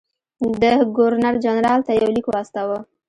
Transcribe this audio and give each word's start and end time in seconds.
ده 0.61 0.71
ګورنرجنرال 0.97 1.79
ته 1.87 1.91
یو 1.99 2.09
لیک 2.15 2.27
واستاوه. 2.29 2.79